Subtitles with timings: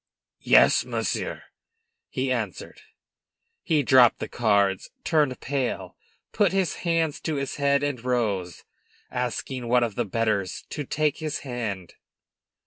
[0.41, 1.43] "Yes, monsieur,"
[2.09, 2.81] he answered.
[3.61, 5.95] He dropped the cards, turned pale,
[6.31, 8.63] put his hands to his head and rose,
[9.11, 11.93] asking one of the bettors to take his hand.